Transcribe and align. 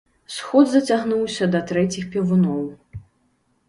Сход 0.35 0.71
зацягнуўся 0.71 1.51
да 1.59 1.63
трэціх 1.71 2.11
певуноў. 2.17 2.69